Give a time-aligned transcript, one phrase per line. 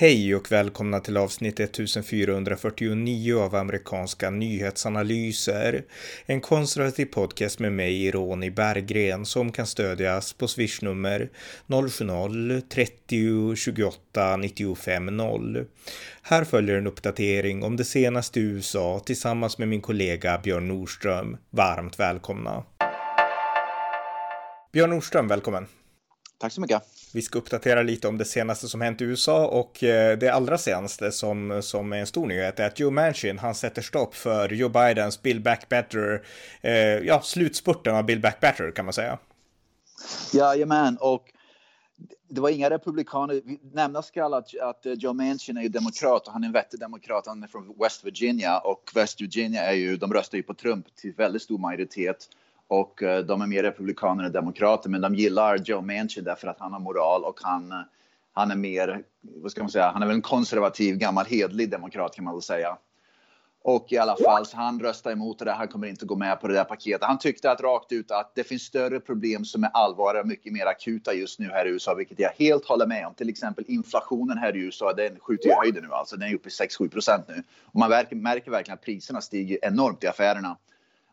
[0.00, 5.84] Hej och välkomna till avsnitt 1449 av amerikanska nyhetsanalyser.
[6.26, 11.30] En konservativ podcast med mig, Ronny Berggren, som kan stödjas på swishnummer
[11.66, 15.64] 070-30 28 95 0.
[16.22, 21.36] Här följer en uppdatering om det senaste i USA tillsammans med min kollega Björn Nordström.
[21.50, 22.64] Varmt välkomna!
[24.72, 25.66] Björn Nordström, välkommen!
[26.38, 26.82] Tack så mycket.
[27.14, 30.58] Vi ska uppdatera lite om det senaste som hänt i USA och eh, det allra
[30.58, 34.48] senaste som, som är en stor nyhet är att Joe Manchin, han sätter stopp för
[34.48, 36.22] Joe Bidens Bill Back Better,
[36.60, 39.18] eh, ja, slutspurten av Bill Back Better kan man säga.
[40.32, 41.32] Jajamän, och
[42.28, 43.42] det var inga republikaner.
[43.72, 47.26] Nämnas skall att, att Joe Manchin är ju demokrat och han är en vettig demokrat.
[47.26, 50.96] Han är från West Virginia och West Virginia är ju, de röstar ju på Trump
[50.96, 52.28] till väldigt stor majoritet
[52.68, 56.60] och eh, de är mer republikaner än demokrater, men de gillar Joe Manchin därför att
[56.60, 57.74] han har moral och han,
[58.32, 62.14] han är mer, vad ska man säga, han är väl en konservativ, gammal hedlig demokrat
[62.14, 62.78] kan man väl säga.
[63.62, 66.48] Och i alla fall, så han röstar emot det, han kommer inte gå med på
[66.48, 67.06] det där paketet.
[67.06, 70.52] Han tyckte att rakt ut att det finns större problem som är allvarliga och mycket
[70.52, 73.14] mer akuta just nu här i USA, vilket jag helt håller med om.
[73.14, 76.16] Till exempel inflationen här i USA, den skjuter i höjden nu alltså.
[76.16, 77.42] Den är uppe i 6-7 procent nu.
[77.64, 80.56] Och man märker, märker verkligen att priserna stiger enormt i affärerna.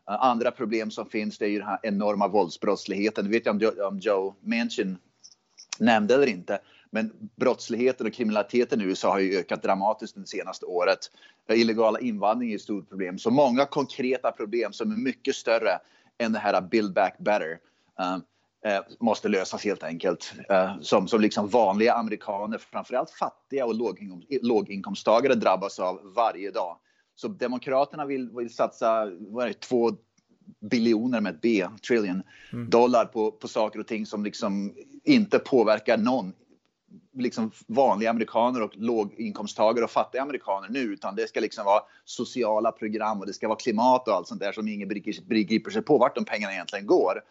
[0.06, 3.24] Andra problem som finns det är ju den här enorma våldsbrottsligheten.
[3.24, 4.98] Det vet jag om, om Joe Manchin
[5.78, 6.58] nämnde eller inte.
[6.90, 10.98] Men brottsligheten och kriminaliteten i USA har ju ökat dramatiskt det senaste året.
[11.52, 13.18] Illegala invandring är ett stort problem.
[13.18, 15.78] Så många konkreta problem som är mycket större
[16.18, 17.58] än det här build back better.
[18.00, 18.18] Uh,
[19.00, 20.32] måste lösas helt enkelt.
[20.50, 26.76] Uh, som, som liksom vanliga amerikaner, framförallt fattiga och låginkomst, låginkomsttagare drabbas av varje dag.
[27.16, 29.90] Så Demokraterna vill, vill satsa vad är det, två
[30.60, 32.22] biljoner med ett B, trillion,
[32.52, 32.70] mm.
[32.70, 36.32] dollar på, på saker och ting som liksom inte påverkar någon
[37.14, 42.72] liksom vanliga amerikaner och låginkomsttagare och fattiga amerikaner nu, utan det ska liksom vara sociala
[42.72, 45.98] program och det ska vara klimat och allt sånt där som ingen begriper sig på
[45.98, 47.22] vart de pengarna egentligen går.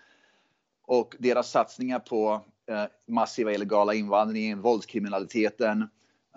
[0.88, 5.88] Och deras satsningar på eh, massiva illegala invandringen, våldskriminaliteten,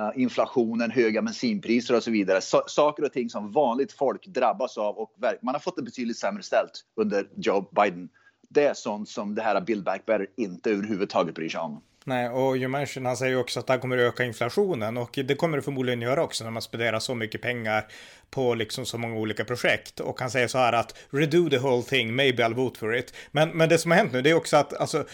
[0.00, 2.40] Eh, inflationen, höga bensinpriser och så vidare.
[2.40, 6.18] So saker och ting som vanligt folk drabbas av och man har fått det betydligt
[6.18, 8.08] sämre ställt under Joe Biden.
[8.48, 11.82] Det är sånt som det här Build Back Better inte överhuvudtaget bryr sig om.
[12.08, 15.34] Nej, och Joe Manchin han säger också att det här kommer öka inflationen och det
[15.34, 17.86] kommer det förmodligen göra också när man spenderar så mycket pengar
[18.30, 20.00] på liksom så många olika projekt.
[20.00, 23.14] Och han säger så här att redo the whole thing, maybe I'll vote for it.
[23.30, 25.04] Men, men det som har hänt nu det är också att alltså,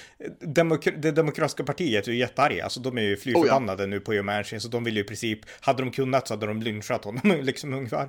[0.40, 3.90] demok det demokratiska partiet är ju jättearga, alltså de är ju fly förbannade oh ja.
[3.90, 6.46] nu på Joe Manchin så de vill ju i princip, hade de kunnat så hade
[6.46, 8.08] de lynchat honom liksom ungefär.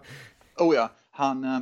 [0.58, 1.60] Oh ja, han uh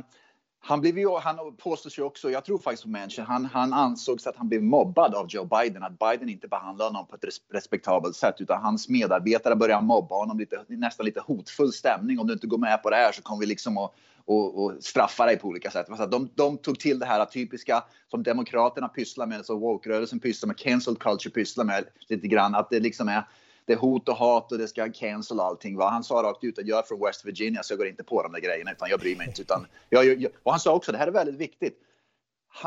[0.64, 4.26] han, blev ju, han påstås ju också, jag tror faktiskt på Manchin, han, han ansågs
[4.26, 8.16] att han blev mobbad av Joe Biden, att Biden inte behandlade honom på ett respektabelt
[8.16, 12.18] sätt, utan hans medarbetare började mobba honom lite, nästan lite hotfull stämning.
[12.18, 13.94] Om du inte går med på det här så kommer vi liksom att
[14.26, 15.86] och, och straffa dig på olika sätt.
[15.88, 20.46] Alltså, de, de tog till det här typiska som Demokraterna pysslar med, så woke-rörelsen pysslar
[20.46, 23.28] med, cancel culture pysslar med lite grann, att det liksom är
[23.66, 25.76] det är hot och hat och det ska cancel allting.
[25.76, 25.88] Va?
[25.90, 28.22] Han sa rakt ut att jag är från West Virginia så jag går inte på
[28.22, 29.42] de där grejerna utan jag bryr mig inte.
[29.42, 31.78] Utan jag, jag, och han sa också, det här är väldigt viktigt.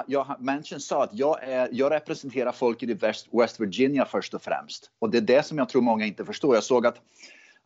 [0.07, 4.41] Jag, Manchin sa att jag, är, jag representerar folket i West, West Virginia först och
[4.41, 4.91] främst.
[4.99, 6.55] Och det är det som jag tror många inte förstår.
[6.55, 7.01] Jag såg att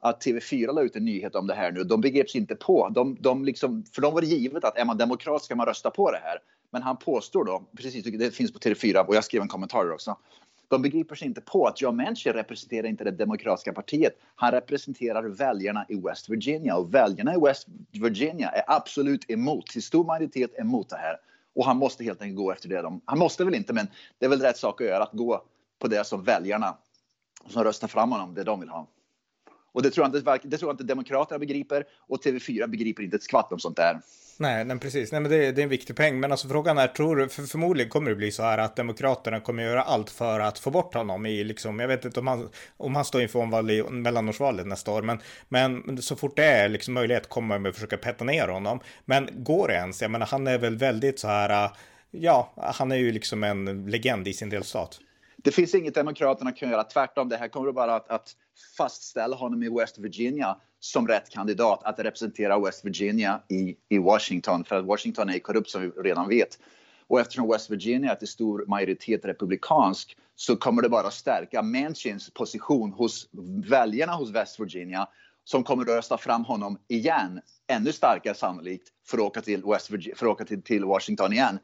[0.01, 1.83] att TV4 la ut en nyhet om det här nu.
[1.83, 2.89] De begreps inte på.
[2.89, 5.91] De, de liksom, för dem var det givet att är man demokrat ska man rösta
[5.91, 6.37] på det här.
[6.71, 10.17] Men han påstår då, precis det finns på TV4 och jag skrev en kommentar också.
[10.71, 14.13] De begriper sig inte på att Joe Manchin representerar inte det demokratiska partiet.
[14.35, 19.83] Han representerar väljarna i West Virginia och väljarna i West Virginia är absolut emot, till
[19.83, 21.17] stor majoritet emot det här.
[21.55, 22.81] Och han måste helt enkelt gå efter det.
[22.81, 23.87] De, han måste väl inte, men
[24.19, 25.43] det är väl rätt sak att göra, att gå
[25.79, 26.77] på det som väljarna
[27.47, 28.87] som röstar fram honom, det de vill ha.
[29.73, 33.15] Och det tror jag inte, det tror jag inte Demokraterna begriper och TV4 begriper inte
[33.15, 34.01] ett skvatt om sånt där.
[34.41, 35.11] Nej, nej precis.
[35.11, 36.19] Nej, men det, det, är en viktig poäng.
[36.19, 39.39] Men alltså frågan är, tror du, för förmodligen kommer det bli så här att Demokraterna
[39.39, 42.49] kommer göra allt för att få bort honom i liksom, jag vet inte om han,
[42.77, 45.19] om han står inför omval i mellanårsvalet nästa år, men,
[45.49, 48.79] men så fort det är liksom möjlighet kommer man att försöka petta ner honom.
[49.05, 50.01] Men går det ens?
[50.01, 51.69] Jag menar, han är väl väldigt så här,
[52.11, 54.99] ja, han är ju liksom en legend i sin delstat.
[55.43, 56.83] Det finns inget Demokraterna kan göra.
[56.83, 58.35] Tvärtom, det här kommer bara att, att
[58.77, 64.63] fastställa honom i West Virginia som rätt kandidat att representera West Virginia i, i Washington.
[64.63, 66.59] För att Washington är korrupt som vi redan vet.
[67.07, 71.61] Och eftersom West Virginia är till stor majoritet republikansk så kommer det bara att stärka
[71.61, 73.29] Manchins position hos
[73.69, 75.07] väljarna hos West Virginia
[75.43, 79.91] som kommer att rösta fram honom igen, ännu starkare sannolikt, för att åka till, West
[79.91, 81.59] Virginia, för att åka till, till Washington igen.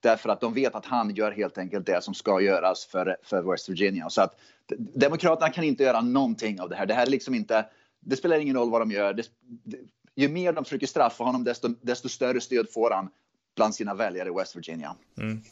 [0.00, 3.42] Därför att de vet att han gör helt enkelt det som ska göras för, för
[3.42, 4.10] West Virginia.
[4.10, 4.40] Så att
[4.78, 6.86] Demokraterna kan inte göra någonting av det här.
[6.86, 7.64] Det här är liksom inte
[8.00, 9.14] det spelar ingen roll vad de gör.
[9.14, 9.30] Det,
[9.64, 9.76] det,
[10.14, 13.08] ju mer de försöker straffa honom, desto, desto större stöd får han
[13.56, 14.96] bland sina väljare i West Virginia.
[15.18, 15.42] Mm.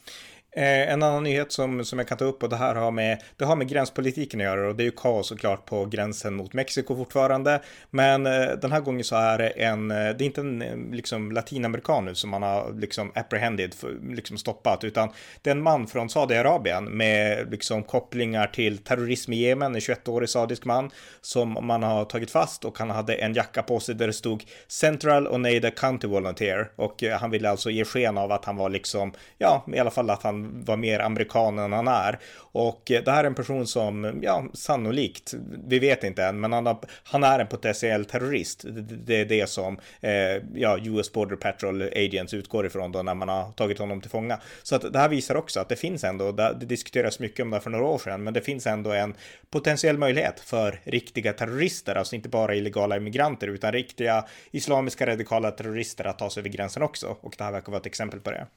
[0.51, 3.23] Eh, en annan nyhet som, som jag kan ta upp och det här har med,
[3.37, 6.53] det har med gränspolitiken att göra och det är ju kaos såklart på gränsen mot
[6.53, 7.61] Mexiko fortfarande.
[7.89, 10.77] Men eh, den här gången så är det en, eh, det är inte en eh,
[10.91, 13.75] liksom latinamerikan nu som man har liksom apprehended,
[14.09, 15.09] liksom stoppat, utan
[15.41, 20.29] det är en man från Saudiarabien med liksom kopplingar till terrorism i Jemen, en 21-årig
[20.29, 20.91] saudisk man
[21.21, 24.43] som man har tagit fast och han hade en jacka på sig där det stod
[24.67, 28.69] Central Oneida County Volunteer och eh, han ville alltså ge sken av att han var
[28.69, 32.19] liksom, ja, i alla fall att han Liksom var mer amerikan än han är.
[32.51, 35.33] Och eh, det här är en person som, ja, sannolikt,
[35.67, 38.65] vi vet inte än, men han, har, han är en potentiell terrorist.
[39.05, 40.11] Det är det som, eh,
[40.53, 44.39] ja, US Border Patrol Agents utgår ifrån då när man har tagit honom till fånga.
[44.63, 47.49] Så att det här visar också att det finns ändå, det, det diskuteras mycket om
[47.49, 49.13] det för några år sedan, men det finns ändå en
[49.49, 56.05] potentiell möjlighet för riktiga terrorister, alltså inte bara illegala immigranter, utan riktiga islamiska radikala terrorister
[56.05, 57.17] att ta sig över gränsen också.
[57.21, 58.47] Och det här verkar vara ett exempel på det.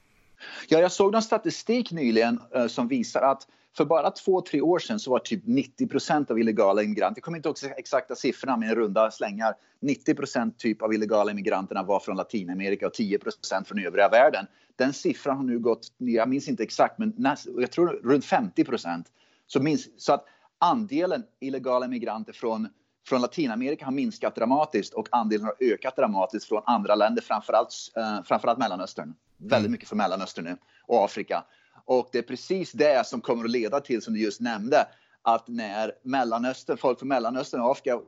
[0.69, 3.47] Ja, jag såg någon statistik nyligen uh, som visar att
[3.77, 7.25] för bara två, tre år sedan så var typ 90 procent av illegala immigranter, jag
[7.25, 12.01] kommer inte ihåg exakta siffrorna men runda slängar, 90 procent typ av illegala immigranterna var
[12.01, 14.47] från Latinamerika och 10 procent från övriga världen.
[14.77, 18.65] Den siffran har nu gått, jag minns inte exakt, men näst, jag tror runt 50
[18.65, 19.07] procent.
[19.47, 20.25] Så, så att
[20.59, 22.69] andelen illegala immigranter från
[23.07, 28.23] från Latinamerika har minskat dramatiskt och andelen har ökat dramatiskt från andra länder, framförallt, eh,
[28.25, 29.15] framförallt Mellanöstern.
[29.43, 29.73] Väldigt mm.
[29.73, 30.57] mycket från Mellanöstern nu
[30.87, 31.45] och Afrika.
[31.85, 34.87] Och det är precis det som kommer att leda till, som du just nämnde,
[35.23, 38.01] att när Mellanöstern, folk från Mellanöstern och Afrika,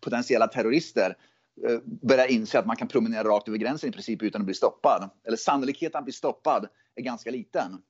[0.00, 1.16] potentiella terrorister,
[1.68, 4.54] eh, börjar inse att man kan promenera rakt över gränsen i princip utan att bli
[4.54, 7.82] stoppad, eller sannolikheten att bli stoppad är ganska liten.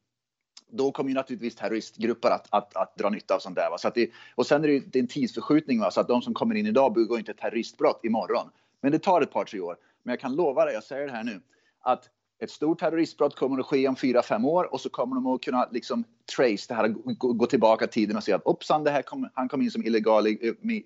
[0.70, 3.70] Då kommer ju naturligtvis terroristgrupper att, att, att dra nytta av sånt där.
[3.70, 3.78] Va?
[3.78, 5.90] Så att det, och sen är det, det är en tidsförskjutning, va?
[5.90, 8.50] så att de som kommer in idag begår inte terroristbrott imorgon.
[8.80, 9.76] Men det tar ett par, tre år.
[10.02, 11.40] Men jag kan lova dig, jag säger det här nu,
[11.80, 12.08] att
[12.38, 15.42] ett stort terroristbrott kommer att ske om fyra fem år och så kommer de att
[15.42, 16.04] kunna liksom
[16.36, 19.48] trace det här, gå, gå tillbaka tiden och se att hoppsan, det här kom, han
[19.48, 20.26] kom in som illegal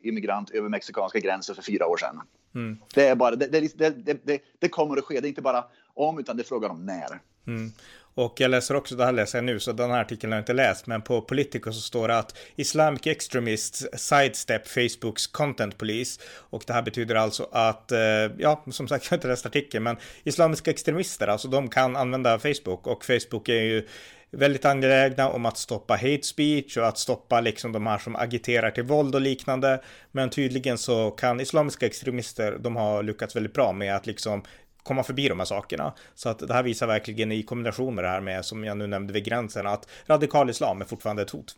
[0.02, 2.20] immigrant över mexikanska gränsen för fyra år sedan.
[2.54, 2.78] Mm.
[2.94, 3.46] Det, är bara, det,
[3.76, 5.64] det, det, det, kommer att ske, det är inte bara
[5.94, 7.20] om utan det är frågan om när.
[7.46, 7.70] Mm.
[8.18, 10.42] Och jag läser också, det här läser jag nu, så den här artikeln har jag
[10.42, 16.20] inte läst, men på Politico så står det att Islamic Extremists sidestep Facebooks content police.
[16.50, 17.98] Och det här betyder alltså att, eh,
[18.38, 22.38] ja, som sagt, jag har inte läst artikeln, men islamiska extremister, alltså de kan använda
[22.38, 23.86] Facebook och Facebook är ju
[24.30, 28.70] väldigt angelägna om att stoppa hate speech och att stoppa liksom de här som agiterar
[28.70, 29.82] till våld och liknande.
[30.12, 34.42] Men tydligen så kan islamiska extremister, de har lyckats väldigt bra med att liksom
[34.88, 35.92] komma förbi de här sakerna.
[36.14, 38.86] Så att det här visar verkligen i kombination med det här med, som jag nu
[38.86, 41.56] nämnde vid gränsen, att radikal islam är fortfarande ett hot.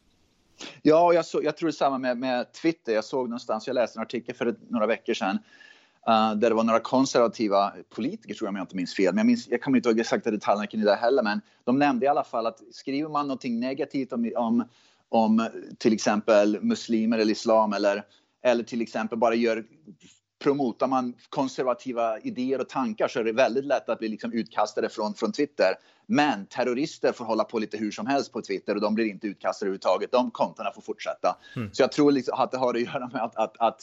[0.83, 2.93] Ja, jag, så, jag tror samma med, med Twitter.
[2.93, 5.39] Jag såg någonstans, jag läste en artikel för några veckor sedan
[6.09, 9.15] Uh, där det var några konservativa politiker, tror jag om jag inte minns fel.
[9.15, 11.23] Men jag, minns, jag kommer inte ihåg exakta detaljerna kring det heller.
[11.23, 14.65] Men de nämnde i alla fall att skriver man någonting negativt om, om,
[15.09, 15.49] om
[15.79, 18.03] till exempel muslimer eller islam eller,
[18.43, 19.65] eller till exempel bara gör
[20.43, 24.89] promotar man konservativa idéer och tankar så är det väldigt lätt att bli liksom utkastade
[24.89, 25.75] från, från Twitter.
[26.07, 29.27] Men terrorister får hålla på lite hur som helst på Twitter och de blir inte
[29.27, 30.13] utkastade överhuvudtaget.
[30.13, 31.37] De kontona får fortsätta.
[31.57, 31.71] Mm.
[31.73, 33.83] Så jag tror liksom att det har att göra med att, att, att,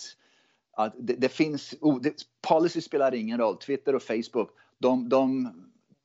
[0.74, 1.76] att det, det, finns...
[1.82, 2.14] Oh, det,
[2.48, 3.58] policy spelar ingen roll.
[3.58, 4.50] Twitter och Facebook,
[4.80, 5.52] de, de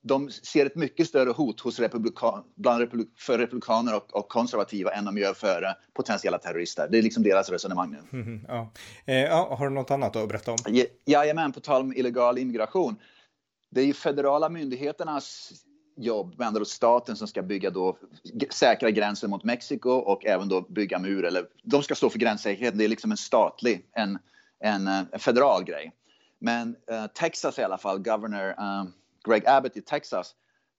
[0.02, 4.90] de ser ett mycket större hot hos republikan, bland republik, för republikaner och, och, konservativa
[4.90, 6.88] än de gör för uh, potentiella terrorister.
[6.90, 8.20] Det är liksom deras resonemang nu.
[8.20, 8.72] Mm, ja.
[9.06, 10.58] Eh, ja, har du något annat att berätta om?
[10.66, 12.96] Ja, jajamän, på tal om illegal immigration.
[13.70, 15.52] Det är ju federala myndigheternas
[15.96, 17.98] jobb, med andra staten som ska bygga då
[18.50, 21.24] säkra gränser mot Mexiko och även då bygga mur.
[21.24, 22.78] Eller, de ska stå för gränssäkerheten.
[22.78, 24.18] Det är liksom en statlig, en,
[24.60, 25.92] en, en federal grej.
[26.38, 28.84] Men uh, Texas i alla fall, governor uh,
[29.24, 30.34] Greg Abbott i Texas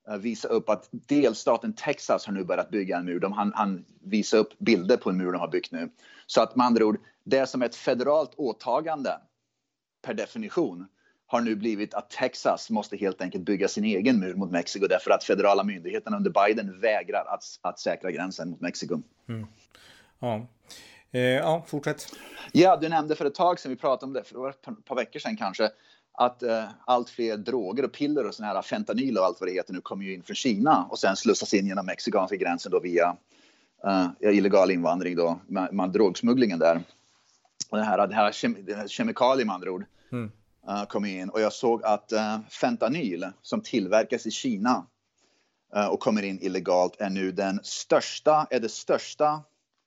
[0.09, 3.19] uh, visar upp att delstaten Texas har nu börjat bygga en mur.
[3.19, 5.89] De, han, han visar upp bilder på en mur de har byggt nu.
[6.27, 9.17] Så att med andra ord, det som är ett federalt åtagande
[10.05, 10.87] per definition
[11.27, 15.11] har nu blivit att Texas måste helt enkelt bygga sin egen mur mot Mexiko därför
[15.11, 19.01] att federala myndigheterna under Biden vägrar att, att säkra gränsen mot Mexiko.
[19.29, 19.47] Mm.
[20.19, 20.47] Ja.
[21.11, 22.07] Eh, ja, fortsätt.
[22.51, 25.19] Ja, du nämnde för ett tag sedan, vi pratade om det för ett par veckor
[25.19, 25.69] sedan kanske,
[26.13, 29.53] att eh, allt fler droger och piller och såna här fentanyl och allt vad det
[29.53, 32.79] heter nu kommer ju in från Kina och sen slussas in genom mexikanska gränsen då
[32.79, 33.15] via
[33.83, 36.83] eh, illegal invandring då, med, med drogsmugglingen där.
[37.69, 40.31] Och det här, det här, kem, det här kemikalier med andra ord mm.
[40.69, 44.85] uh, kom in och jag såg att uh, fentanyl som tillverkas i Kina
[45.75, 49.41] uh, och kommer in illegalt är nu den största, är det största,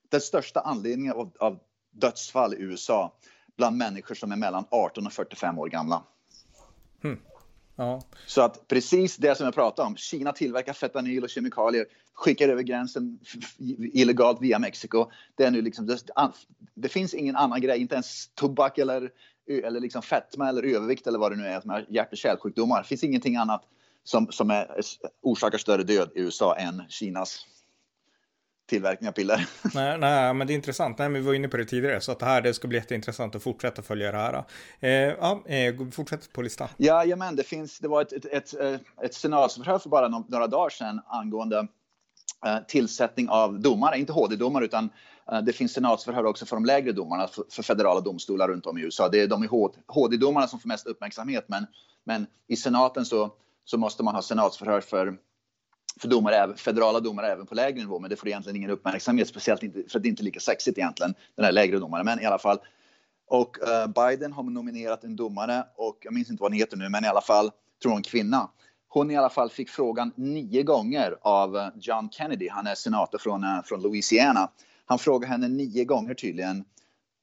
[0.09, 1.59] den största anledningen av, av
[1.91, 3.13] dödsfall i USA
[3.57, 6.03] bland människor som är mellan 18 och 45 år gamla.
[7.03, 7.19] Hmm.
[7.77, 8.03] Ja.
[8.27, 12.63] Så att precis det som jag pratade om, Kina tillverkar fentanyl och kemikalier, skickar över
[12.63, 13.19] gränsen
[13.79, 15.11] illegalt via Mexiko.
[15.35, 15.99] Det, är nu liksom, det,
[16.75, 19.11] det finns ingen annan grej, inte ens tobak eller,
[19.47, 22.83] eller liksom fetma eller övervikt eller vad det nu är, som är hjärt och kärlsjukdomar.
[22.83, 23.63] Det finns ingenting annat
[24.05, 24.81] som, som är,
[25.23, 27.47] orsakar större död i USA än Kinas
[28.67, 29.49] tillverkning av piller.
[29.75, 30.99] Nej, nej, men det är intressant.
[30.99, 32.79] Nej, men vi var inne på det tidigare, så att det här det ska bli
[32.79, 34.45] jätteintressant att fortsätta följa det här.
[34.81, 36.69] Eh, ja, eh, fortsätt på listan.
[36.77, 37.79] Ja, men det finns.
[37.79, 41.67] Det var ett, ett, ett, ett eh, senatsförhör för bara några dagar sedan angående
[42.47, 44.91] eh, tillsättning av domare, inte HD-domare utan
[45.33, 48.79] eh, det finns senatsförhör också för de lägre domarna för, för federala domstolar runt om
[48.79, 49.09] i USA.
[49.09, 49.49] Det är de
[49.87, 51.67] HD-domarna som får mest uppmärksamhet, men,
[52.05, 53.31] men i senaten så,
[53.65, 55.17] så måste man ha senatsförhör för
[56.01, 59.63] för domare, federala domare även på lägre nivå, men det får egentligen ingen uppmärksamhet, speciellt
[59.63, 62.05] inte, för att det inte är lika sexigt egentligen, den här lägre domaren.
[62.05, 62.59] Men i alla fall.
[63.29, 66.89] Och uh, Biden har nominerat en domare och jag minns inte vad hon heter nu,
[66.89, 67.51] men i alla fall,
[67.83, 68.51] tror hon kvinna.
[68.89, 73.19] Hon i alla fall fick frågan nio gånger av uh, John Kennedy, han är senator
[73.19, 74.51] från, uh, från Louisiana.
[74.85, 76.65] Han frågade henne nio gånger tydligen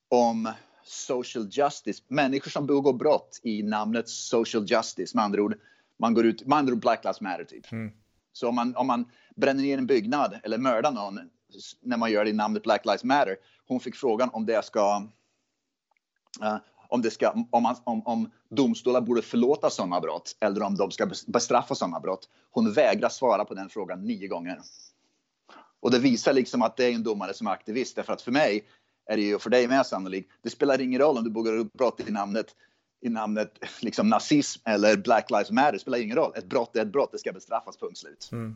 [0.09, 0.51] om
[0.83, 5.55] social justice, människor som begår brott i namnet social justice, med andra ord,
[5.99, 7.71] man går ut, med andra ord Black Lives Matter typ.
[7.71, 7.91] Mm.
[8.33, 11.19] Så om man, om man bränner ner en byggnad eller mördar någon
[11.81, 13.37] när man gör det i namnet Black Lives Matter.
[13.67, 15.07] Hon fick frågan om det ska
[16.41, 20.75] uh, om, det ska, om, man, om, om domstolar borde förlåta sådana brott eller om
[20.75, 22.29] de ska bestraffa sådana brott.
[22.51, 24.59] Hon vägrar svara på den frågan nio gånger.
[25.79, 27.95] Och det visar liksom att det är en domare som är aktivist.
[27.95, 28.67] Därför att för mig,
[29.05, 31.99] är det ju för dig med sannolikt, det spelar ingen roll om du begår brott
[32.07, 32.55] i namnet
[33.03, 35.77] i namnet liksom nazism eller Black Lives Matter.
[35.77, 36.31] Spelar ingen roll.
[36.35, 37.11] Ett brott är ett brott.
[37.11, 38.29] Det ska bestraffas, punkt slut.
[38.31, 38.55] Mm.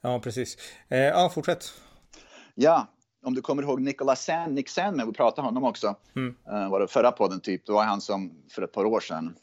[0.00, 0.56] Ja, precis.
[0.88, 1.72] Eh, ja, fortsätt.
[2.54, 2.86] Ja,
[3.24, 5.96] om du kommer ihåg Nicholas Sand, Nick Sandman, vi pratade om honom också.
[6.16, 6.34] Mm.
[6.52, 7.66] Uh, var det förra podden typ.
[7.66, 9.36] Det var han som för ett par år sedan.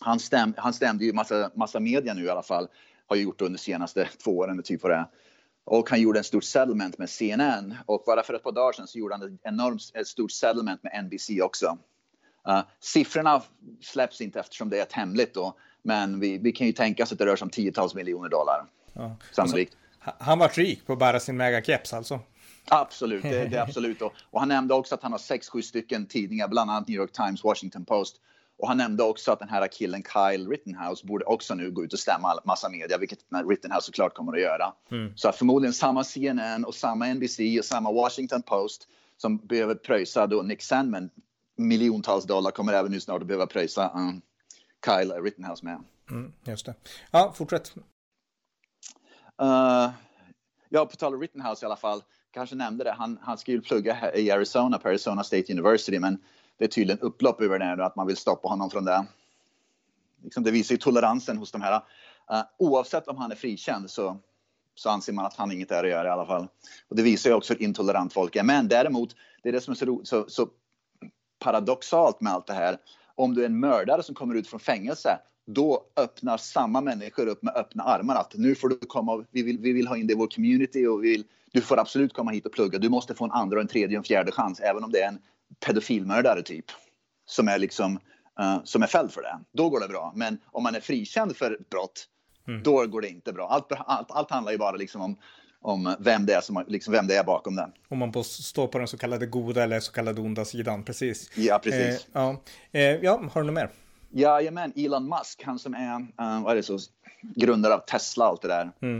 [0.00, 2.68] Han, stäm, han stämde ju massa, massa media nu i alla fall.
[3.06, 5.06] Har gjort det under de senaste två åren, typ vad det är.
[5.64, 7.74] Och han gjorde en stort settlement med CNN.
[7.86, 10.82] Och bara för ett par dagar sedan så gjorde han ett enormt ett stort settlement
[10.82, 11.78] med NBC också.
[12.48, 13.42] Uh, siffrorna
[13.80, 17.12] släpps inte eftersom det är ett hemligt då, men vi, vi kan ju tänka oss
[17.12, 18.64] att det rör sig om tiotals miljoner dollar.
[18.92, 19.16] Ja.
[19.32, 19.76] Sannolikt.
[20.00, 22.20] Alltså, han var rik på att bära sin megakeps alltså?
[22.64, 24.02] Absolut, det, det är absolut.
[24.02, 26.96] Och, och, han nämnde också att han har sex, sju stycken tidningar, bland annat New
[26.96, 28.16] York Times, Washington Post.
[28.58, 31.92] Och han nämnde också att den här killen Kyle Rittenhouse borde också nu gå ut
[31.92, 33.18] och stämma massa media, vilket
[33.48, 34.72] Rittenhouse såklart kommer att göra.
[34.90, 35.12] Mm.
[35.16, 40.26] Så att förmodligen samma CNN och samma NBC och samma Washington Post som behöver pröjsa
[40.26, 41.10] då Nick Sandman
[41.56, 44.22] miljontals dollar kommer även nu snart att behöva pröjsa um,
[44.84, 45.84] Kyle Rittenhouse med.
[46.10, 46.74] Mm, just det.
[47.10, 47.74] Ja, fortsätt.
[49.42, 49.90] Uh,
[50.68, 52.02] ja, på tal om Rittenhouse i alla fall.
[52.30, 52.92] Kanske nämnde det.
[52.92, 56.18] Han, han ska ju plugga i Arizona på Arizona State University, men
[56.58, 59.06] det är tydligen upplopp över det och att man vill stoppa honom från det.
[60.22, 61.74] Liksom det visar ju toleransen hos de här.
[62.32, 64.18] Uh, oavsett om han är frikänd så,
[64.74, 66.48] så anser man att han inget är att göra i alla fall.
[66.88, 68.42] Och det visar ju också hur intolerant folk är.
[68.42, 70.48] Men däremot, det är det som är så, så, så
[71.42, 72.76] paradoxalt med allt det här.
[73.14, 77.42] Om du är en mördare som kommer ut från fängelse, då öppnar samma människor upp
[77.42, 80.16] med öppna armar att nu får du komma, vi vill, vi vill ha in dig
[80.16, 82.78] i vår community och vi vill, du får absolut komma hit och plugga.
[82.78, 85.08] Du måste få en andra, en tredje och en fjärde chans, även om det är
[85.08, 85.18] en
[85.66, 86.64] pedofilmördare typ.
[87.26, 87.98] Som är liksom,
[88.40, 89.38] uh, som är fälld för det.
[89.52, 90.12] Då går det bra.
[90.16, 92.08] Men om man är frikänd för brott,
[92.48, 92.62] mm.
[92.62, 93.48] då går det inte bra.
[93.48, 95.16] Allt, allt, allt handlar ju bara liksom om
[95.62, 97.72] om vem det är som liksom vem det är bakom den.
[97.88, 101.30] Om man står på den så kallade goda eller så kallade onda sidan, precis.
[101.34, 101.80] Ja, precis.
[101.80, 102.36] Eh, ja.
[102.72, 103.70] Eh, ja, har du något mer?
[104.10, 106.78] Jajamän, Elon Musk, han som är, uh, vad är det så,
[107.20, 108.70] grundare av Tesla och allt det där.
[108.80, 108.98] Mm.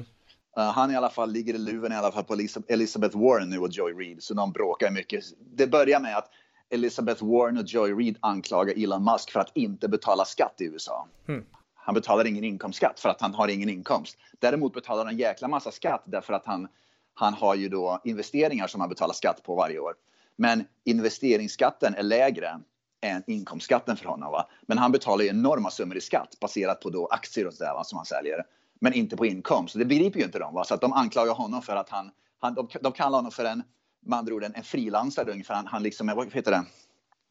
[0.59, 2.37] Uh, han i alla fall ligger i luven i alla fall på
[2.69, 5.25] Elizabeth Warren nu och Joy Reid, så de bråkar mycket.
[5.55, 6.31] Det börjar med att
[6.71, 11.09] Elizabeth Warren och Joy Reid anklagar Elon Musk för att inte betala skatt i USA.
[11.29, 11.45] Mm.
[11.85, 14.17] Han betalar ingen inkomstskatt för att han har ingen inkomst.
[14.39, 16.69] Däremot betalar han en jäkla massa skatt därför att han,
[17.15, 19.95] han har ju då investeringar som han betalar skatt på varje år.
[20.37, 22.61] Men investeringsskatten är lägre
[23.01, 24.33] än inkomstskatten för honom.
[24.33, 24.49] Va?
[24.67, 27.97] Men han betalar ju enorma summor i skatt baserat på då aktier och sådär som
[27.97, 28.45] han säljer.
[28.81, 29.79] Men inte på inkomst.
[29.79, 30.55] Det begriper ju inte de.
[30.55, 30.65] Va?
[30.65, 33.63] Så att de anklagar honom för att han, han de, de kallar honom för en,
[34.01, 35.55] med andra ord, en, en frilansare ungefär.
[35.55, 36.65] Han, han liksom, vad heter det?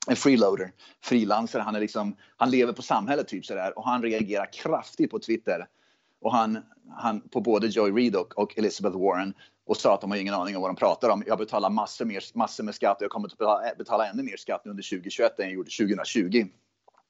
[0.08, 0.72] En freeloader,
[1.04, 1.62] frilansare.
[1.62, 5.68] Han, är liksom, han lever på samhället typ sådär och han reagerar kraftigt på Twitter.
[6.22, 9.34] Och han, han på både Joy Reid och, och Elizabeth Warren
[9.66, 11.24] och sa att de har ingen aning om vad de pratar om.
[11.28, 14.38] Jag betalar massor, mer, massor med skatt och jag kommer att betala, betala ännu mer
[14.38, 16.46] skatt under 2021 än jag gjorde 2020.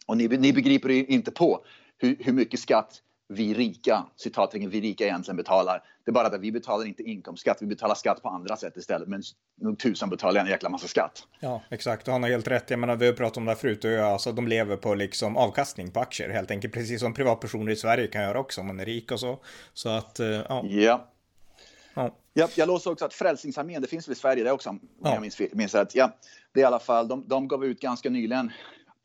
[0.05, 1.65] Och ni, ni begriper inte på
[1.97, 5.83] hur, hur mycket skatt vi rika, citattecken vi rika egentligen betalar.
[6.05, 9.07] Det är bara att vi betalar inte inkomstskatt, vi betalar skatt på andra sätt istället.
[9.07, 9.21] Men
[9.61, 11.23] nog tusan betalar en jäkla massa skatt.
[11.39, 12.07] Ja, exakt.
[12.07, 12.69] Och han har helt rätt.
[12.69, 13.85] Jag menar, vi har pratat om det här förut.
[13.85, 16.73] Och alltså, de lever på liksom avkastning på aktier helt enkelt.
[16.73, 19.39] Precis som privatpersoner i Sverige kan göra också om man är rik och så.
[19.73, 20.65] Så att, eh, ja.
[20.65, 21.07] Ja.
[21.93, 22.49] Ja.
[22.55, 25.13] Jag, låser också att Frälsningsarmén, det finns väl i Sverige det också, om ja.
[25.13, 25.95] jag minns, minns rätt.
[25.95, 26.11] Ja,
[26.53, 28.51] det är i alla fall, de, de gav ut ganska nyligen,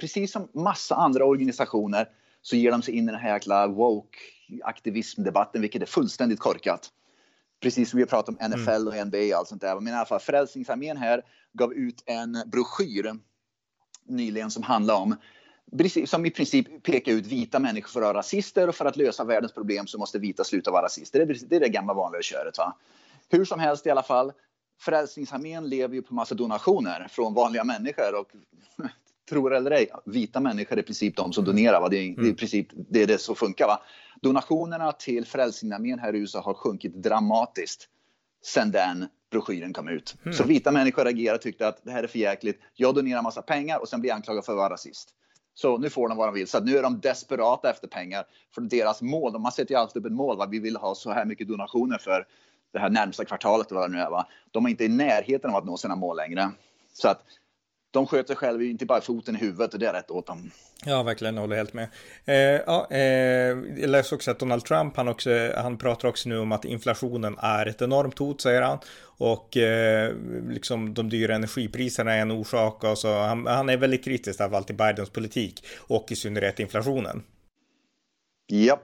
[0.01, 2.09] precis som massa andra organisationer,
[2.47, 4.19] så ger de sig in i den här jäkla woke
[4.65, 6.89] aktivismdebatten, vilket är fullständigt korkat.
[7.61, 8.89] Precis som vi har pratat om NFL mm.
[8.89, 9.81] och NBA och allt sånt där.
[9.81, 11.23] Men i alla fall, Frälsningsarmén här
[11.53, 13.19] gav ut en broschyr
[14.09, 15.17] nyligen som handlar om
[16.07, 19.25] som i princip pekar ut vita människor för att vara rasister och för att lösa
[19.25, 21.27] världens problem så måste vita sluta vara rasister.
[21.27, 22.59] Det är det, är det gamla vanliga köret.
[22.59, 22.77] Va?
[23.29, 24.33] Hur som helst i alla fall,
[24.81, 28.29] Frälsningsarmén lever ju på massa donationer från vanliga människor och
[29.29, 31.81] tror eller ej, vita människor är i princip de som donerar.
[31.81, 31.89] Va?
[31.89, 32.17] Det, är, mm.
[32.17, 33.67] det är i princip det är det som funkar.
[33.67, 33.83] Va?
[34.23, 37.89] Donationerna till Frälsningsarmén här i USA har sjunkit dramatiskt
[38.45, 40.17] sedan den broschyren kom ut.
[40.25, 40.37] Mm.
[40.37, 42.61] Så vita människor reagerade och tyckte att det här är för jäkligt.
[42.75, 45.09] Jag donerar massa pengar och sen blir jag anklagad för att vara rasist.
[45.55, 46.47] Så nu får de vad de vill.
[46.47, 49.33] Så nu är de desperata efter pengar för deras mål.
[49.33, 50.37] De har sätter ju alltid upp ett mål.
[50.37, 50.47] Va?
[50.47, 52.27] Vi vill ha så här mycket donationer för
[52.73, 53.73] det här närmsta kvartalet.
[53.73, 54.27] Vad det nu är, va?
[54.51, 56.51] De är inte i närheten av att nå sina mål längre.
[56.93, 57.23] Så att
[57.97, 60.51] de sköter själva inte bara foten i huvudet och det är rätt åt dem.
[60.85, 61.89] Ja, verkligen, jag håller helt med.
[62.25, 62.35] Eh,
[62.67, 63.01] ja, eh,
[63.81, 67.37] jag läste också att Donald Trump, han, också, han pratar också nu om att inflationen
[67.39, 68.79] är ett enormt hot, säger han.
[69.19, 70.15] Och eh,
[70.49, 72.85] liksom de dyra energipriserna är en orsak.
[72.85, 76.61] Och så, han, han är väldigt kritisk av allt till Bidens politik och i synnerhet
[76.61, 77.23] inflationen.
[78.47, 78.81] Ja,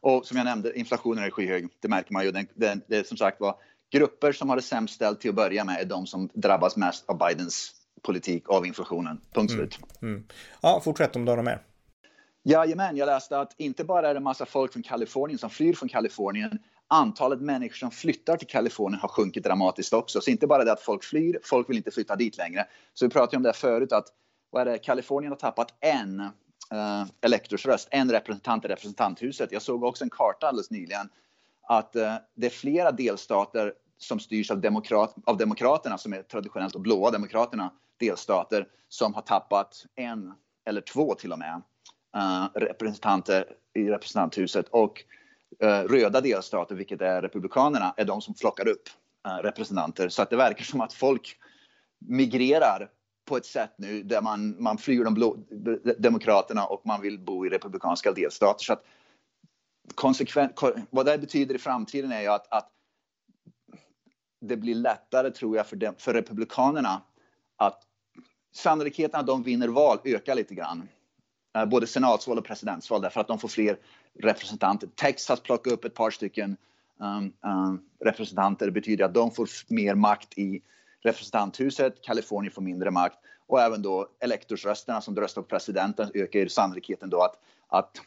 [0.00, 1.68] och som jag nämnde, inflationen är skyhög.
[1.80, 2.30] Det märker man ju.
[2.30, 3.54] Den, den, det är som sagt var
[3.92, 7.08] grupper som har det sämst ställt till att börja med är de som drabbas mest
[7.08, 7.75] av Bidens
[8.06, 9.20] politik av inflationen.
[9.32, 9.58] Punkt mm.
[9.58, 9.78] slut.
[10.02, 10.14] Mm.
[10.14, 10.26] Mm.
[10.60, 11.62] Ja, fortsätt om du har mer.
[12.42, 15.88] Jajamän, jag läste att inte bara är det massa folk från Kalifornien som flyr från
[15.88, 16.58] Kalifornien.
[16.88, 20.20] Antalet människor som flyttar till Kalifornien har sjunkit dramatiskt också.
[20.20, 22.66] Så inte bara det att folk flyr, folk vill inte flytta dit längre.
[22.94, 24.06] Så vi pratade om det förut att
[24.50, 29.52] vad är det, Kalifornien har tappat en uh, elektorsröst, en representant i representanthuset.
[29.52, 31.08] Jag såg också en karta alldeles nyligen
[31.68, 36.74] att uh, det är flera delstater som styrs av, demokrat, av Demokraterna, som är traditionellt
[36.74, 40.34] och blåa Demokraterna, delstater som har tappat en
[40.68, 41.62] eller två till och med
[42.16, 44.68] eh, representanter i representanthuset.
[44.68, 45.04] Och
[45.60, 48.88] eh, röda delstater, vilket är Republikanerna, är de som flockar upp
[49.26, 50.08] eh, representanter.
[50.08, 51.36] Så att det verkar som att folk
[51.98, 52.90] migrerar
[53.24, 55.36] på ett sätt nu där man, man flyr de blå,
[55.98, 58.64] demokraterna och man vill bo i republikanska delstater.
[58.64, 58.84] Så att
[59.94, 62.72] konsekvent, vad det betyder i framtiden är ju att, att
[64.40, 67.02] det blir lättare, tror jag, för, de, för republikanerna
[67.56, 67.82] att
[68.54, 70.88] sannolikheten att de vinner val ökar lite grann.
[71.56, 73.78] Eh, både senatsval och presidentsval därför att de får fler
[74.18, 74.88] representanter.
[74.94, 76.56] Texas plockar upp ett par stycken
[77.00, 78.66] um, um, representanter.
[78.66, 80.62] Det betyder att de får mer makt i
[81.02, 82.02] representanthuset.
[82.02, 87.22] Kalifornien får mindre makt och även då elektorsrösterna som röstar på presidenten ökar sannolikheten då
[87.22, 87.34] att,
[87.68, 88.00] att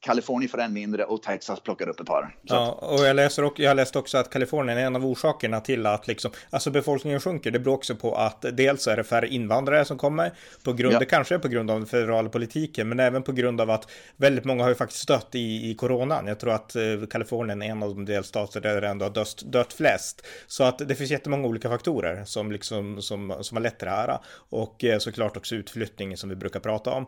[0.00, 2.36] Kalifornien får en mindre och Texas plockar upp ett par.
[2.44, 2.54] Så.
[2.54, 5.86] Ja, och jag läser också, jag läste också att Kalifornien är en av orsakerna till
[5.86, 7.50] att liksom, alltså befolkningen sjunker.
[7.50, 10.32] Det beror också på att dels är det färre invandrare som kommer
[10.64, 10.98] på grund, ja.
[10.98, 13.90] det kanske är på grund av den federala politiken, men även på grund av att
[14.16, 16.26] väldigt många har ju faktiskt dött i, i coronan.
[16.26, 19.42] Jag tror att eh, Kalifornien är en av de delstater där det ändå har dött,
[19.46, 20.26] dött flest.
[20.46, 23.94] Så att det finns jättemånga olika faktorer som liksom som, som har lett till det
[23.94, 24.18] här
[24.50, 27.06] och eh, såklart också utflyttningen som vi brukar prata om.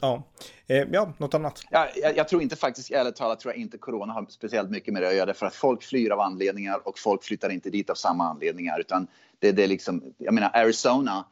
[0.00, 0.22] Ja.
[0.66, 1.62] Eh, ja, något annat?
[1.72, 4.94] Ja, jag, jag, tror inte faktiskt, ärligt talat, tror jag inte corona har speciellt mycket
[4.94, 5.34] med det att göra.
[5.34, 8.80] För att folk flyr av anledningar och folk flyttar inte dit av samma anledningar.
[8.80, 9.06] Utan
[9.38, 11.24] det, det är liksom, jag menar Arizona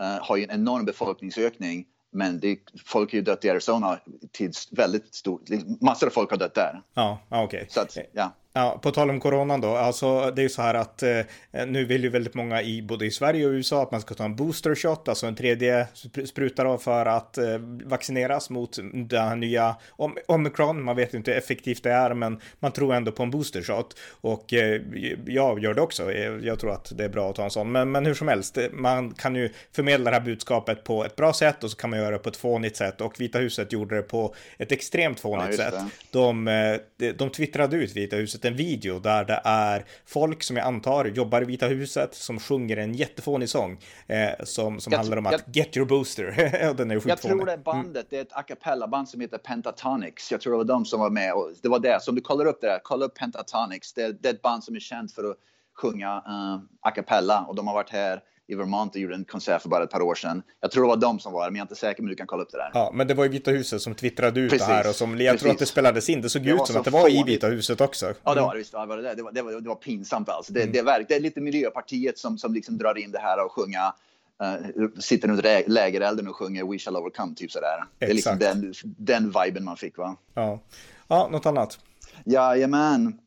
[0.00, 1.86] uh, har ju en enorm befolkningsökning.
[2.10, 3.98] Men det, folk har ju dött i Arizona
[4.32, 5.42] till väldigt stort,
[5.80, 6.82] massor av folk har dött där.
[6.94, 7.68] Ja, okej.
[7.76, 8.04] Okay.
[8.12, 8.32] ja.
[8.56, 11.20] Ja, på tal om coronan då, alltså det är så här att eh,
[11.66, 14.24] nu vill ju väldigt många i både i Sverige och USA att man ska ta
[14.24, 15.86] en booster shot, alltså en tredje
[16.24, 20.82] spruta då för att eh, vaccineras mot den här nya om omikron.
[20.82, 23.96] Man vet inte hur effektivt det är, men man tror ändå på en booster shot
[24.10, 24.80] och eh,
[25.26, 26.12] jag gör det också.
[26.42, 28.58] Jag tror att det är bra att ta en sån, men, men hur som helst,
[28.72, 31.98] man kan ju förmedla det här budskapet på ett bra sätt och så kan man
[31.98, 35.58] göra det på ett fånigt sätt och Vita huset gjorde det på ett extremt fånigt
[35.58, 35.74] ja, sätt.
[36.10, 40.56] De, eh, de, de twittrade ut Vita huset en video där det är folk som
[40.56, 44.98] jag antar jobbar i Vita huset som sjunger en jättefånig sång eh, som, som jag,
[44.98, 46.74] handlar om att jag, get your booster.
[46.76, 48.06] den är jag tror det är bandet, mm.
[48.10, 50.32] det är ett a cappella-band som heter Pentatonics.
[50.32, 52.02] Jag tror det var de som var med och det var det.
[52.02, 53.92] Så om du kollar upp det där, kolla upp Pentatonics.
[53.92, 55.36] Det, det är ett band som är känt för att
[55.74, 59.62] sjunga uh, a cappella och de har varit här i Vermont och gjorde en konsert
[59.62, 60.42] för bara ett par år sedan.
[60.60, 62.16] Jag tror det var de som var där, men jag är inte säker, men du
[62.16, 62.70] kan kolla upp det där.
[62.74, 64.66] Ja, men det var ju Vita huset som twittrade ut Precis.
[64.66, 65.40] det här och som, jag Precis.
[65.42, 66.20] tror att det spelades in.
[66.20, 68.14] Det såg det ut som att det var i Vita huset också.
[68.24, 68.72] Ja, det var det visst.
[68.72, 70.52] Det var, det, det var, det var, det var pinsamt alltså.
[70.52, 70.72] Det, mm.
[70.72, 73.94] det, är, det är lite Miljöpartiet som, som liksom drar in det här och sjunga
[74.42, 77.84] Uh, sitter runt lägerelden och sjunger We shall overcome, typ sådär.
[78.00, 78.40] Exakt.
[78.40, 80.16] Det är liksom den, den viben man fick va?
[80.34, 80.60] Ja,
[81.08, 81.78] ja något annat?
[82.24, 83.18] Jajamän.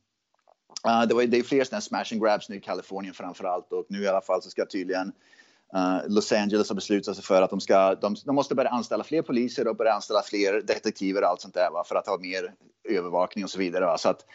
[0.87, 3.71] Uh, det, var, det är fler sådana smash and grabs nu i Kalifornien framför allt
[3.71, 5.11] och nu i alla fall så ska tydligen
[5.75, 9.03] uh, Los Angeles ha beslutat sig för att de, ska, de, de, måste börja anställa
[9.03, 12.17] fler poliser och börja anställa fler detektiver och allt sånt där va, för att ha
[12.17, 12.53] mer
[12.89, 13.85] övervakning och så vidare.
[13.85, 13.97] Va.
[13.97, 14.25] Så att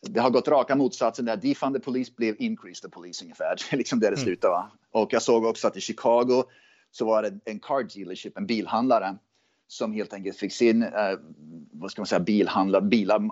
[0.00, 3.56] det har gått raka motsatsen där defund the police blev increase the police ungefär.
[3.70, 4.24] Det är liksom där det mm.
[4.24, 4.48] slutar.
[4.48, 4.70] Va?
[4.92, 6.44] Och jag såg också att i Chicago
[6.90, 9.16] så var det en car dealership, en bilhandlare
[9.66, 11.18] som helt enkelt fick sin, eh,
[11.72, 13.30] vad ska man säga, bilhandlar, bilar,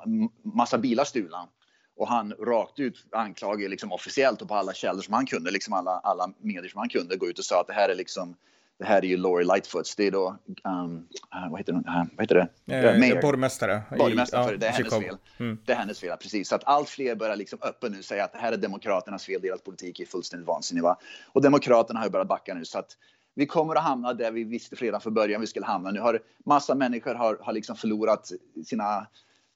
[0.57, 1.49] massa bilar stulna.
[1.96, 5.74] Och han rakt ut anklagade liksom officiellt och på alla källor som han kunde, liksom
[5.74, 8.37] alla, alla medier som han kunde, gå ut och sa att det här är liksom
[8.78, 11.09] det här är ju Laurie Lightfoots, det är då, um,
[11.50, 11.82] vad heter, uh,
[12.16, 12.74] vad heter det?
[12.74, 13.22] Eh, Mayor.
[13.22, 13.82] Borgmästare.
[13.98, 15.02] Borgmästare, ja, det är hennes Chicago.
[15.02, 15.16] fel.
[15.38, 15.59] Mm.
[15.64, 16.48] Det är hennes fel, precis.
[16.48, 19.40] Så att allt fler börjar liksom öppet nu säga att det här är Demokraternas fel,
[19.42, 20.82] deras politik är fullständigt vansinnig.
[20.82, 20.96] Va?
[21.32, 22.64] Och Demokraterna har ju börjat backa nu.
[22.64, 22.96] Så att
[23.35, 25.90] vi kommer att hamna där vi visste redan från början vi skulle hamna.
[25.90, 28.32] Nu har massa människor har, har liksom förlorat
[28.66, 29.06] sina,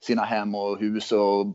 [0.05, 1.47] sina hem och hus och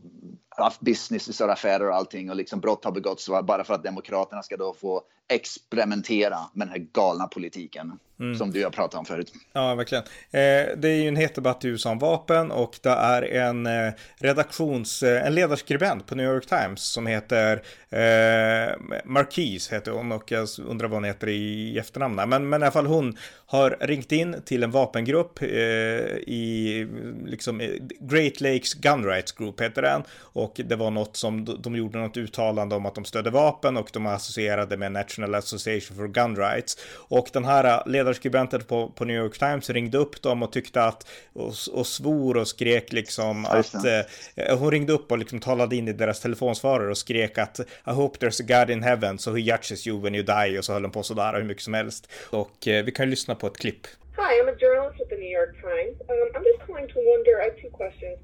[0.48, 4.42] haft business och affärer och allting och liksom brott har begåtts bara för att Demokraterna
[4.42, 7.98] ska då få experimentera med den här galna politiken.
[8.20, 8.38] Mm.
[8.38, 9.32] Som du har pratat om förut.
[9.52, 10.04] Ja, verkligen.
[10.30, 13.66] Eh, det är ju en het debatt i USA om vapen och det är en
[13.66, 20.12] eh, redaktions, eh, en ledarskribent på New York Times som heter eh, Marquise heter hon
[20.12, 22.28] och jag undrar vad hon heter i efternamn.
[22.28, 26.86] Men, men i alla fall hon har ringt in till en vapengrupp eh, i
[27.26, 27.58] liksom
[28.00, 31.98] Great Lakes Gun Rights Group heter den och det var något som de, de gjorde
[31.98, 36.36] något uttalande om att de stödde vapen och de associerade med National Association for Gun
[36.36, 40.82] Rights och den här ledarskribenten på, på New York Times ringde upp dem och tyckte
[40.82, 45.76] att och, och svor och skrek liksom att eh, hon ringde upp och liksom talade
[45.76, 49.34] in i deras telefonsvarare och skrek att I hope there's a God in heaven so
[49.34, 51.74] he judges you when you die och så höll hon på sådär hur mycket som
[51.74, 52.12] helst.
[52.30, 53.86] Och eh, vi kan ju lyssna på ett klipp.
[54.16, 55.94] Hi, I'm a journalist with the New York Times.
[56.08, 58.18] Um, I'm just calling to wonder, I have two questions.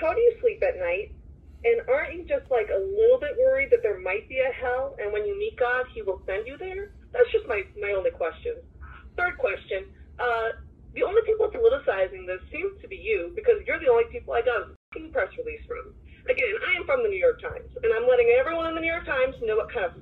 [0.00, 1.23] How do you sleep at night?
[1.64, 4.96] And aren't you just like a little bit worried that there might be a hell
[5.00, 6.92] and when you meet God, he will send you there?
[7.12, 8.56] That's just my, my only question.
[9.16, 9.86] Third question.
[10.18, 10.60] Uh,
[10.94, 14.42] the only people politicizing this seems to be you because you're the only people I
[14.42, 15.94] got a press release from.
[16.30, 18.92] Again, I am from the New York Times, and I'm letting everyone in the New
[18.92, 19.92] York Times know what kind of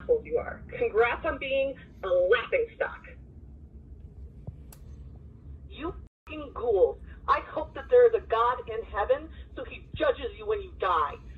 [0.00, 0.60] assholes you are.
[0.76, 3.00] Congrats on being a laughing stock.
[5.70, 5.94] You
[6.26, 6.98] fucking ghouls.
[7.28, 10.71] I hope that there is a God in heaven so he judges you when you
[10.82, 11.32] die.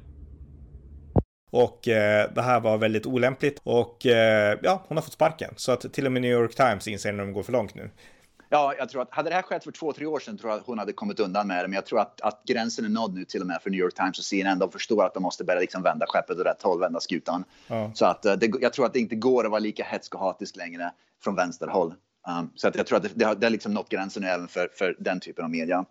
[1.50, 5.54] Och eh, det här var väldigt olämpligt och eh, ja, hon har fått sparken.
[5.56, 7.90] Så att till och med New York Times inser när de går för långt nu.
[8.48, 10.60] Ja, jag tror att hade det här skett för två, tre år sedan tror jag
[10.60, 11.68] att hon hade kommit undan med det.
[11.68, 13.94] Men jag tror att, att gränsen är nådd nu till och med för New York
[13.94, 14.58] Times och CNN.
[14.58, 17.44] De förstår att de måste börja liksom vända skeppet åt rätt håll, vända skutan.
[17.66, 17.90] Ja.
[17.94, 20.20] Så att eh, det, jag tror att det inte går att vara lika hetsk och
[20.20, 20.92] hatisk längre
[21.24, 21.94] från vänsterhåll.
[22.28, 24.28] Um, så att jag tror att det, det, har, det har liksom nått gränsen nu
[24.28, 25.84] även för, för den typen av media.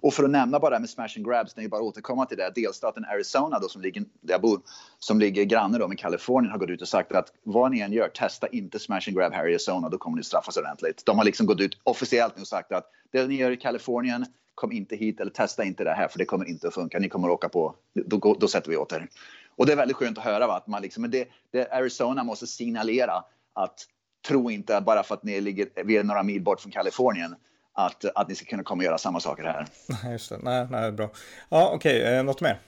[0.00, 2.36] Och för att nämna bara det med smash and grabs, när jag bara återkomma till
[2.36, 4.60] det, delstaten Arizona då som ligger, där jag bor,
[4.98, 7.92] som ligger granne då med Kalifornien har gått ut och sagt att vad ni än
[7.92, 11.02] gör, testa inte smash and grab här i Arizona, då kommer ni straffas ordentligt.
[11.06, 14.26] De har liksom gått ut officiellt nu och sagt att det ni gör i Kalifornien,
[14.54, 16.98] kom inte hit eller testa inte det här för det kommer inte att funka.
[16.98, 19.08] Ni kommer att åka på, då, då sätter vi åt er.
[19.56, 20.56] Och det är väldigt skönt att höra va?
[20.56, 23.86] att man liksom, men det, det, Arizona måste signalera att
[24.28, 27.34] tro inte att bara för att ni ligger, vi är några mil bort från Kalifornien
[27.78, 29.66] att, att ni ska kunna komma och göra samma saker här.
[30.12, 31.10] Just det, nej, nej, bra.
[31.48, 32.14] Ja, okej, okay.
[32.14, 32.60] Eh, något mer?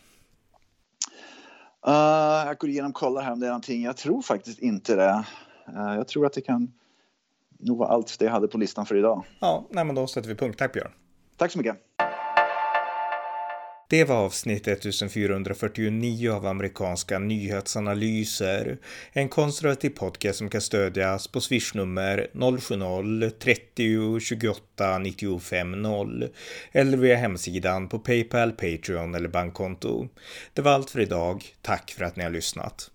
[1.89, 3.83] Uh, jag går igenom och kollar här om det är någonting.
[3.83, 5.25] Jag tror faktiskt inte det.
[5.69, 6.73] Uh, jag tror att det kan
[7.59, 9.25] nog vara allt det jag hade på listan för idag.
[9.41, 10.59] Ja, nej, men då sätter vi punkt.
[10.59, 10.93] Tack Björn.
[11.37, 11.77] Tack så mycket.
[13.91, 18.79] Det var avsnitt 1449 av amerikanska nyhetsanalyser.
[19.13, 26.29] En konservativ podcast som kan stödjas på swishnummer 070-30 28 95 0
[26.73, 30.09] eller via hemsidan på Paypal, Patreon eller bankkonto.
[30.55, 31.45] Det var allt för idag.
[31.63, 32.91] Tack för att ni har lyssnat.